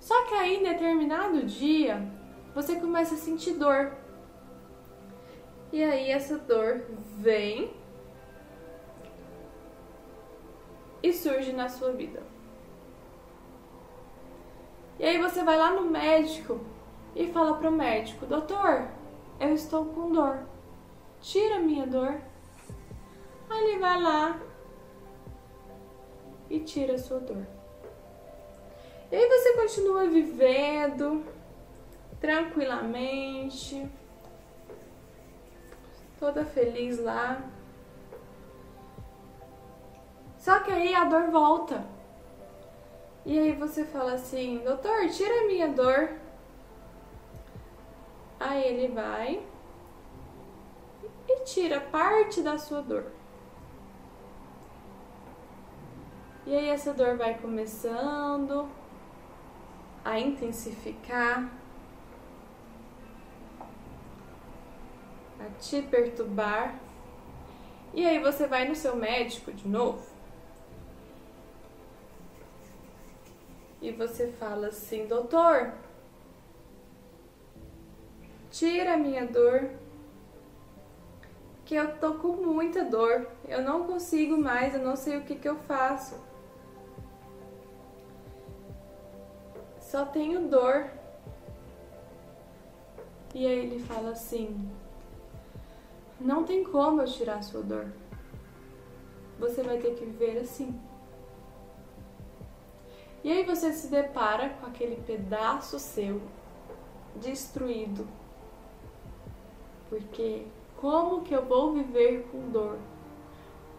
Só 0.00 0.24
que 0.26 0.34
aí, 0.34 0.58
em 0.58 0.62
determinado 0.62 1.42
dia, 1.42 2.00
você 2.54 2.76
começa 2.76 3.14
a 3.14 3.18
sentir 3.18 3.54
dor. 3.54 3.92
E 5.72 5.82
aí 5.82 6.10
essa 6.10 6.38
dor 6.38 6.82
vem 7.18 7.74
e 11.06 11.12
surge 11.12 11.52
na 11.52 11.68
sua 11.68 11.92
vida. 11.92 12.22
E 14.98 15.04
aí 15.04 15.18
você 15.18 15.44
vai 15.44 15.56
lá 15.56 15.72
no 15.72 15.82
médico 15.82 16.60
e 17.14 17.30
fala 17.32 17.56
pro 17.56 17.70
médico: 17.70 18.26
"Doutor, 18.26 18.88
eu 19.38 19.54
estou 19.54 19.84
com 19.86 20.10
dor. 20.10 20.40
Tira 21.20 21.60
minha 21.60 21.86
dor". 21.86 22.20
Aí 23.48 23.64
ele 23.64 23.78
vai 23.78 24.00
lá 24.02 24.40
e 26.50 26.58
tira 26.60 26.94
a 26.94 26.98
sua 26.98 27.20
dor. 27.20 27.46
E 29.10 29.16
aí 29.16 29.28
você 29.28 29.52
continua 29.54 30.08
vivendo 30.08 31.24
tranquilamente, 32.20 33.88
toda 36.18 36.44
feliz 36.44 36.98
lá. 36.98 37.40
Só 40.46 40.60
que 40.60 40.70
aí 40.70 40.94
a 40.94 41.02
dor 41.02 41.28
volta. 41.32 41.84
E 43.24 43.36
aí 43.36 43.50
você 43.50 43.84
fala 43.84 44.12
assim, 44.12 44.58
doutor, 44.58 45.08
tira 45.08 45.40
a 45.40 45.46
minha 45.48 45.66
dor. 45.66 46.10
Aí 48.38 48.62
ele 48.62 48.94
vai 48.94 49.44
e 51.28 51.40
tira 51.40 51.80
parte 51.80 52.42
da 52.42 52.58
sua 52.58 52.80
dor. 52.80 53.06
E 56.46 56.54
aí 56.54 56.68
essa 56.68 56.94
dor 56.94 57.16
vai 57.16 57.36
começando 57.38 58.68
a 60.04 60.20
intensificar, 60.20 61.50
a 65.40 65.58
te 65.58 65.82
perturbar. 65.82 66.78
E 67.92 68.06
aí 68.06 68.20
você 68.20 68.46
vai 68.46 68.68
no 68.68 68.76
seu 68.76 68.94
médico 68.94 69.50
de 69.52 69.66
novo 69.66 70.14
e 73.86 73.92
você 73.92 74.26
fala 74.32 74.68
assim: 74.68 75.06
Doutor, 75.06 75.72
tira 78.50 78.94
a 78.94 78.96
minha 78.96 79.24
dor, 79.26 79.70
que 81.64 81.76
eu 81.76 81.96
tô 81.98 82.14
com 82.14 82.32
muita 82.32 82.84
dor, 82.84 83.28
eu 83.46 83.62
não 83.62 83.86
consigo 83.86 84.36
mais, 84.36 84.74
eu 84.74 84.80
não 84.80 84.96
sei 84.96 85.16
o 85.18 85.22
que, 85.22 85.36
que 85.36 85.48
eu 85.48 85.56
faço. 85.56 86.16
Só 89.78 90.04
tenho 90.04 90.48
dor. 90.48 90.90
E 93.32 93.46
aí 93.46 93.58
ele 93.66 93.78
fala 93.78 94.10
assim: 94.10 94.68
Não 96.20 96.42
tem 96.42 96.64
como 96.64 97.02
eu 97.02 97.06
tirar 97.06 97.36
a 97.36 97.42
sua 97.42 97.62
dor. 97.62 97.86
Você 99.38 99.62
vai 99.62 99.78
ter 99.78 99.94
que 99.94 100.04
viver 100.04 100.38
assim. 100.38 100.76
E 103.26 103.32
aí 103.32 103.42
você 103.42 103.72
se 103.72 103.88
depara 103.88 104.50
com 104.50 104.66
aquele 104.66 105.02
pedaço 105.04 105.80
seu 105.80 106.22
destruído. 107.16 108.06
Porque 109.90 110.46
como 110.76 111.22
que 111.22 111.34
eu 111.34 111.44
vou 111.44 111.72
viver 111.72 112.28
com 112.30 112.50
dor? 112.50 112.78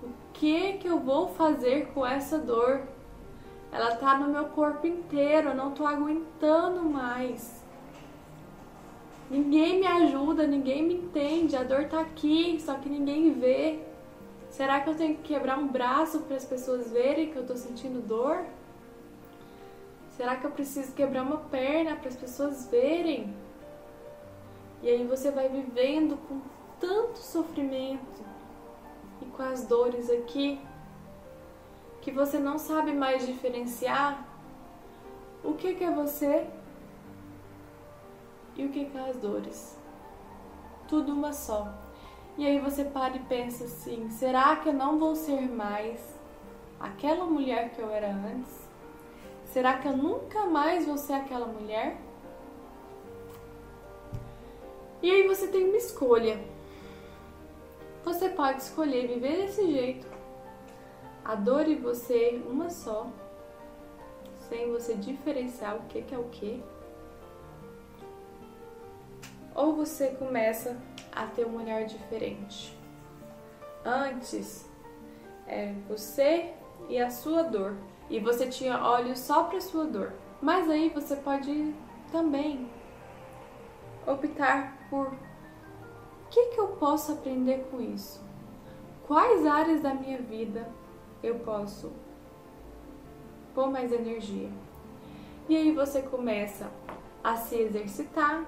O 0.04 0.10
que 0.34 0.74
que 0.74 0.88
eu 0.90 1.00
vou 1.00 1.30
fazer 1.30 1.88
com 1.94 2.06
essa 2.06 2.38
dor? 2.38 2.82
Ela 3.72 3.96
tá 3.96 4.18
no 4.18 4.28
meu 4.28 4.48
corpo 4.50 4.86
inteiro, 4.86 5.52
eu 5.52 5.56
não 5.56 5.72
tô 5.72 5.88
aguentando 5.88 6.84
mais. 6.84 7.64
Ninguém 9.32 9.80
me 9.80 9.88
ajuda, 9.88 10.46
ninguém 10.46 10.84
me 10.84 10.96
entende, 10.96 11.56
a 11.56 11.64
dor 11.64 11.86
tá 11.86 12.02
aqui, 12.02 12.60
só 12.60 12.74
que 12.74 12.90
ninguém 12.90 13.32
vê. 13.32 13.80
Será 14.50 14.82
que 14.82 14.90
eu 14.90 14.96
tenho 14.98 15.16
que 15.16 15.34
quebrar 15.34 15.58
um 15.58 15.70
braço 15.70 16.20
para 16.24 16.36
as 16.36 16.44
pessoas 16.44 16.92
verem 16.92 17.32
que 17.32 17.38
eu 17.38 17.48
tô 17.48 17.56
sentindo 17.56 18.06
dor? 18.06 18.46
Será 20.18 20.36
que 20.36 20.48
eu 20.48 20.52
preciso 20.52 20.94
quebrar 20.94 21.22
uma 21.22 21.38
perna 21.38 21.96
para 21.96 22.08
as 22.08 22.16
pessoas 22.16 22.66
verem? 22.72 23.36
E 24.82 24.90
aí 24.90 25.06
você 25.06 25.30
vai 25.30 25.48
vivendo 25.48 26.18
com 26.28 26.42
tanto 26.80 27.20
sofrimento 27.20 28.24
e 29.22 29.26
com 29.26 29.44
as 29.44 29.68
dores 29.68 30.10
aqui 30.10 30.60
que 32.02 32.12
você 32.12 32.40
não 32.40 32.58
sabe 32.58 32.94
mais 32.94 33.28
diferenciar 33.28 34.28
o 35.44 35.54
que, 35.54 35.76
que 35.76 35.84
é 35.84 35.92
você 35.92 36.48
e 38.56 38.66
o 38.66 38.70
que, 38.70 38.86
que 38.86 38.98
é 38.98 39.10
as 39.10 39.18
dores. 39.18 39.78
Tudo 40.88 41.14
uma 41.14 41.32
só. 41.32 41.72
E 42.40 42.48
aí 42.48 42.60
você 42.60 42.84
para 42.84 43.18
e 43.18 43.20
pensa 43.20 43.66
assim: 43.66 44.10
será 44.10 44.56
que 44.56 44.70
eu 44.70 44.74
não 44.74 44.98
vou 44.98 45.16
ser 45.16 45.42
mais 45.42 46.00
aquela 46.80 47.26
mulher 47.26 47.70
que 47.76 47.82
eu 47.82 47.92
era 47.92 48.10
antes? 48.10 48.67
Será 49.58 49.80
que 49.80 49.88
eu 49.88 49.98
nunca 49.98 50.46
mais 50.46 50.86
vou 50.86 51.00
ser 51.00 51.14
aquela 51.14 51.48
mulher? 51.48 51.98
E 55.02 55.10
aí 55.10 55.28
você 55.28 55.48
tem 55.48 55.68
uma 55.68 55.78
escolha. 55.78 56.40
Você 58.04 58.30
pode 58.30 58.62
escolher 58.62 59.08
viver 59.08 59.38
desse 59.38 59.72
jeito, 59.72 60.06
a 61.26 61.34
dor 61.34 61.68
e 61.68 61.74
você 61.74 62.40
uma 62.46 62.70
só, 62.70 63.08
sem 64.48 64.72
você 64.72 64.94
diferenciar 64.94 65.76
o 65.78 65.88
que, 65.88 66.04
que 66.04 66.14
é 66.14 66.20
o 66.20 66.26
que. 66.26 66.64
Ou 69.56 69.76
você 69.76 70.10
começa 70.10 70.80
a 71.12 71.26
ter 71.26 71.48
um 71.48 71.58
olhar 71.58 71.84
diferente. 71.86 72.78
Antes, 73.84 74.70
é 75.48 75.74
você 75.90 76.54
e 76.88 77.00
a 77.00 77.10
sua 77.10 77.42
dor 77.42 77.76
e 78.10 78.20
você 78.20 78.48
tinha 78.48 78.82
olhos 78.84 79.20
só 79.20 79.44
para 79.44 79.60
sua 79.62 79.86
dor. 79.86 80.14
Mas 80.42 80.70
aí 80.70 80.90
você 80.90 81.16
pode 81.16 81.74
também 82.12 82.70
optar 84.06 84.78
por 84.90 85.08
o 85.08 86.30
que, 86.30 86.48
que 86.48 86.60
eu 86.60 86.68
posso 86.68 87.14
aprender 87.14 87.68
com 87.72 87.82
isso? 87.82 88.22
Quais 89.08 89.46
áreas 89.46 89.82
da 89.82 89.94
minha 89.94 90.22
vida 90.22 90.70
eu 91.24 91.40
posso 91.40 91.92
pôr 93.56 93.72
mais 93.72 93.92
energia? 93.94 94.50
E 95.48 95.56
aí 95.56 95.72
você 95.72 96.02
começa 96.02 96.70
a 97.24 97.38
se 97.38 97.56
exercitar. 97.56 98.46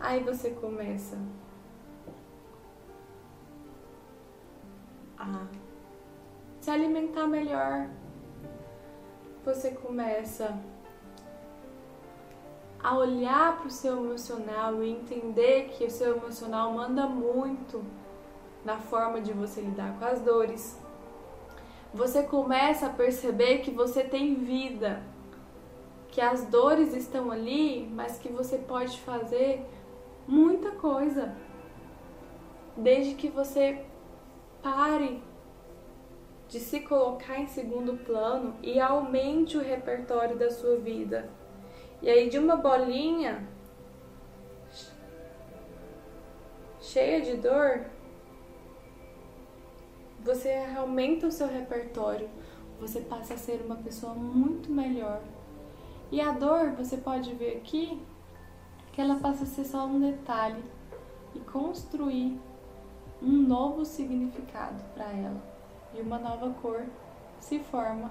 Aí 0.00 0.22
você 0.24 0.50
começa 0.50 1.16
a 5.16 5.46
se 6.66 6.70
alimentar 6.72 7.28
melhor. 7.28 7.88
Você 9.44 9.70
começa 9.70 10.58
a 12.82 12.98
olhar 12.98 13.58
para 13.58 13.68
o 13.68 13.70
seu 13.70 14.04
emocional 14.04 14.82
e 14.82 14.90
entender 14.90 15.68
que 15.68 15.84
o 15.84 15.90
seu 15.90 16.16
emocional 16.16 16.72
manda 16.72 17.06
muito 17.06 17.84
na 18.64 18.78
forma 18.78 19.20
de 19.20 19.32
você 19.32 19.60
lidar 19.60 19.96
com 19.96 20.06
as 20.06 20.20
dores. 20.20 20.76
Você 21.94 22.24
começa 22.24 22.86
a 22.86 22.90
perceber 22.90 23.58
que 23.58 23.70
você 23.70 24.02
tem 24.02 24.34
vida, 24.34 25.04
que 26.08 26.20
as 26.20 26.46
dores 26.46 26.92
estão 26.96 27.30
ali, 27.30 27.88
mas 27.94 28.18
que 28.18 28.28
você 28.28 28.58
pode 28.58 29.00
fazer 29.02 29.64
muita 30.26 30.72
coisa. 30.72 31.32
Desde 32.76 33.14
que 33.14 33.28
você 33.28 33.86
pare 34.60 35.22
de 36.56 36.62
se 36.62 36.80
colocar 36.80 37.38
em 37.38 37.46
segundo 37.46 37.98
plano 37.98 38.54
e 38.62 38.80
aumente 38.80 39.58
o 39.58 39.62
repertório 39.62 40.38
da 40.38 40.50
sua 40.50 40.78
vida. 40.78 41.28
E 42.00 42.08
aí, 42.08 42.30
de 42.30 42.38
uma 42.38 42.56
bolinha 42.56 43.46
cheia 46.80 47.20
de 47.20 47.36
dor, 47.36 47.84
você 50.24 50.50
aumenta 50.78 51.26
o 51.26 51.30
seu 51.30 51.46
repertório, 51.46 52.30
você 52.80 53.02
passa 53.02 53.34
a 53.34 53.36
ser 53.36 53.60
uma 53.60 53.76
pessoa 53.76 54.14
muito 54.14 54.72
melhor. 54.72 55.20
E 56.10 56.22
a 56.22 56.32
dor, 56.32 56.70
você 56.70 56.96
pode 56.96 57.34
ver 57.34 57.58
aqui, 57.58 58.00
que 58.92 59.00
ela 59.02 59.16
passa 59.16 59.42
a 59.42 59.46
ser 59.46 59.64
só 59.64 59.84
um 59.84 60.00
detalhe 60.00 60.64
e 61.34 61.40
construir 61.40 62.40
um 63.20 63.42
novo 63.46 63.84
significado 63.84 64.82
para 64.94 65.12
ela 65.12 65.55
e 65.96 66.02
uma 66.02 66.18
nova 66.18 66.50
cor 66.60 66.84
se 67.38 67.58
forma 67.58 68.10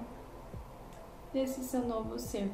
desse 1.32 1.62
seu 1.62 1.82
novo 1.82 2.18
ser. 2.18 2.50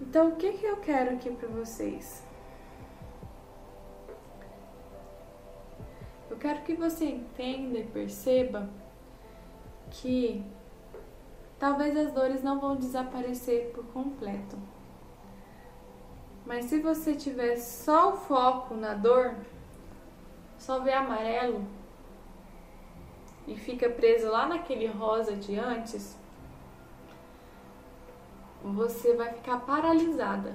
Então, 0.00 0.28
o 0.28 0.36
que, 0.36 0.52
que 0.52 0.64
eu 0.64 0.76
quero 0.76 1.14
aqui 1.14 1.30
para 1.30 1.48
vocês? 1.48 2.24
Eu 6.30 6.36
quero 6.36 6.62
que 6.62 6.74
você 6.74 7.04
entenda 7.06 7.78
e 7.78 7.84
perceba 7.84 8.68
que 9.90 10.44
talvez 11.58 11.96
as 11.96 12.12
dores 12.12 12.42
não 12.42 12.60
vão 12.60 12.76
desaparecer 12.76 13.72
por 13.72 13.84
completo. 13.86 14.56
Mas 16.46 16.66
se 16.66 16.80
você 16.80 17.14
tiver 17.14 17.56
só 17.56 18.12
o 18.12 18.16
foco 18.16 18.74
na 18.74 18.94
dor, 18.94 19.34
só 20.58 20.78
vê 20.80 20.92
amarelo 20.92 21.77
e 23.48 23.56
fica 23.56 23.88
preso 23.88 24.30
lá 24.30 24.46
naquele 24.46 24.86
rosa 24.86 25.34
de 25.34 25.58
antes, 25.58 26.14
você 28.62 29.14
vai 29.14 29.32
ficar 29.32 29.60
paralisada. 29.60 30.54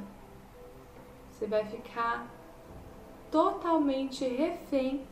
Você 1.32 1.48
vai 1.48 1.66
ficar 1.66 2.28
totalmente 3.32 4.24
refém 4.24 5.08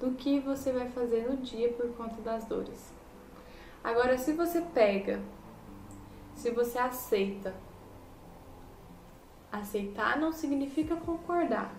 do 0.00 0.12
que 0.12 0.40
você 0.40 0.72
vai 0.72 0.88
fazer 0.88 1.28
no 1.28 1.36
dia 1.36 1.70
por 1.74 1.94
conta 1.94 2.20
das 2.22 2.46
dores. 2.46 2.90
Agora, 3.84 4.16
se 4.16 4.32
você 4.32 4.62
pega, 4.62 5.20
se 6.34 6.50
você 6.50 6.78
aceita, 6.78 7.54
aceitar 9.52 10.18
não 10.18 10.32
significa 10.32 10.96
concordar, 10.96 11.74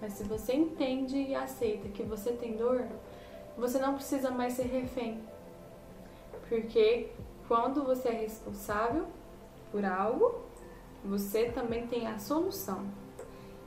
mas 0.00 0.12
se 0.12 0.24
você 0.24 0.54
entende 0.54 1.16
e 1.16 1.34
aceita 1.34 1.88
que 1.88 2.02
você 2.02 2.32
tem 2.32 2.56
dor, 2.56 2.88
você 3.60 3.78
não 3.78 3.94
precisa 3.94 4.30
mais 4.30 4.54
ser 4.54 4.66
refém. 4.66 5.22
Porque 6.48 7.12
quando 7.46 7.84
você 7.84 8.08
é 8.08 8.12
responsável 8.12 9.06
por 9.70 9.84
algo, 9.84 10.40
você 11.04 11.50
também 11.50 11.86
tem 11.86 12.06
a 12.06 12.18
solução. 12.18 12.86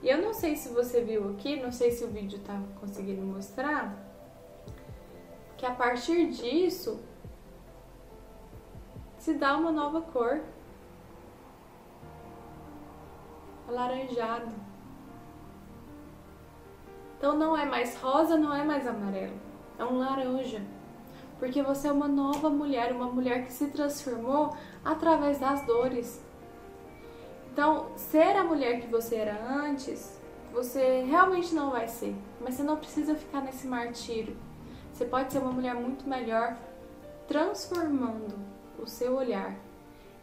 E 0.02 0.08
eu 0.08 0.20
não 0.20 0.34
sei 0.34 0.56
se 0.56 0.68
você 0.68 1.02
viu 1.02 1.30
aqui, 1.30 1.62
não 1.62 1.72
sei 1.72 1.90
se 1.92 2.04
o 2.04 2.08
vídeo 2.08 2.38
tá 2.40 2.60
conseguindo 2.80 3.22
mostrar, 3.22 3.96
que 5.56 5.64
a 5.64 5.74
partir 5.74 6.28
disso 6.30 7.00
se 9.18 9.32
dá 9.32 9.56
uma 9.56 9.72
nova 9.72 10.02
cor. 10.02 10.42
Alaranjado. 13.66 14.54
Então 17.16 17.38
não 17.38 17.56
é 17.56 17.64
mais 17.64 17.96
rosa, 17.96 18.36
não 18.36 18.54
é 18.54 18.62
mais 18.62 18.86
amarelo. 18.86 19.43
É 19.78 19.84
um 19.84 19.98
laranja. 19.98 20.62
Porque 21.38 21.62
você 21.62 21.88
é 21.88 21.92
uma 21.92 22.08
nova 22.08 22.48
mulher, 22.48 22.92
uma 22.92 23.06
mulher 23.06 23.44
que 23.44 23.52
se 23.52 23.66
transformou 23.68 24.56
através 24.84 25.38
das 25.38 25.66
dores. 25.66 26.22
Então, 27.52 27.88
ser 27.96 28.36
a 28.36 28.44
mulher 28.44 28.80
que 28.80 28.86
você 28.86 29.16
era 29.16 29.40
antes, 29.48 30.20
você 30.52 31.02
realmente 31.02 31.54
não 31.54 31.70
vai 31.70 31.88
ser. 31.88 32.14
Mas 32.40 32.54
você 32.54 32.62
não 32.62 32.76
precisa 32.76 33.14
ficar 33.14 33.40
nesse 33.40 33.66
martírio. 33.66 34.36
Você 34.92 35.04
pode 35.04 35.32
ser 35.32 35.40
uma 35.40 35.52
mulher 35.52 35.74
muito 35.74 36.08
melhor, 36.08 36.56
transformando 37.26 38.38
o 38.78 38.86
seu 38.86 39.16
olhar 39.16 39.56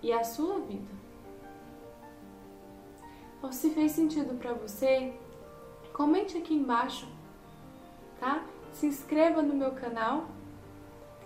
e 0.01 0.13
a 0.13 0.23
sua 0.23 0.59
vida. 0.59 1.01
Então, 3.37 3.51
se 3.51 3.71
fez 3.71 3.91
sentido 3.91 4.37
para 4.37 4.53
você, 4.53 5.13
comente 5.93 6.37
aqui 6.37 6.53
embaixo, 6.53 7.07
tá? 8.19 8.45
Se 8.73 8.85
inscreva 8.85 9.41
no 9.41 9.53
meu 9.53 9.71
canal, 9.71 10.25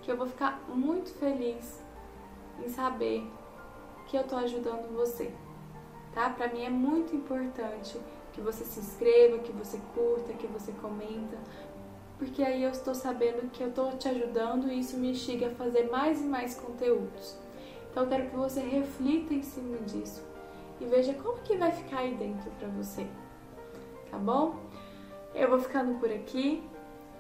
que 0.02 0.12
eu 0.12 0.18
vou 0.18 0.28
ficar 0.28 0.62
muito 0.68 1.12
feliz 1.14 1.82
em 2.64 2.70
saber 2.70 3.26
que 4.08 4.18
eu 4.18 4.24
tô 4.24 4.36
ajudando 4.36 4.96
você 4.96 5.32
tá? 6.16 6.30
Para 6.30 6.48
mim 6.48 6.64
é 6.64 6.70
muito 6.70 7.14
importante 7.14 8.00
que 8.32 8.42
você 8.42 8.64
se 8.64 8.80
inscreva, 8.80 9.38
que 9.40 9.52
você 9.52 9.80
curta, 9.94 10.34
que 10.34 10.48
você 10.48 10.72
comenta, 10.82 11.38
porque 12.18 12.42
aí 12.42 12.64
eu 12.64 12.72
estou 12.72 12.96
sabendo 12.96 13.50
que 13.52 13.62
eu 13.62 13.68
estou 13.68 13.92
te 13.98 14.08
ajudando 14.08 14.72
e 14.72 14.80
isso 14.80 14.98
me 14.98 15.12
instiga 15.12 15.48
a 15.48 15.52
fazer 15.52 15.92
mais 15.92 16.22
e 16.22 16.24
mais 16.24 16.56
conteúdos. 16.56 17.38
Então 17.92 18.04
eu 18.04 18.10
quero 18.10 18.30
que 18.30 18.36
você 18.36 18.62
reflita 18.62 19.34
em 19.34 19.44
cima 19.44 19.78
disso 19.80 20.24
e 20.80 20.86
veja 20.86 21.14
como 21.14 21.38
que 21.40 21.58
vai 21.58 21.72
ficar 21.72 22.00
aí 22.00 22.16
dentro 22.16 22.50
para 22.52 22.70
você. 22.70 23.06
Tá 24.10 24.18
bom? 24.18 24.56
Eu 25.34 25.50
vou 25.50 25.60
ficando 25.60 26.00
por 26.00 26.10
aqui. 26.10 26.64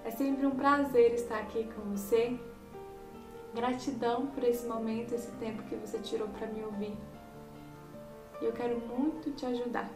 É 0.05 0.11
sempre 0.11 0.45
um 0.45 0.51
prazer 0.51 1.13
estar 1.15 1.39
aqui 1.39 1.67
com 1.73 1.81
você. 1.91 2.39
Gratidão 3.53 4.27
por 4.27 4.43
esse 4.43 4.65
momento, 4.67 5.13
esse 5.13 5.31
tempo 5.33 5.63
que 5.63 5.75
você 5.75 5.97
tirou 5.99 6.27
para 6.27 6.47
me 6.47 6.63
ouvir 6.63 6.95
e 8.41 8.45
eu 8.45 8.53
quero 8.53 8.79
muito 8.79 9.31
te 9.31 9.45
ajudar. 9.45 9.89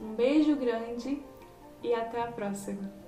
Um 0.00 0.14
beijo 0.14 0.56
grande 0.56 1.22
e 1.82 1.94
até 1.94 2.22
a 2.22 2.32
próxima! 2.32 3.01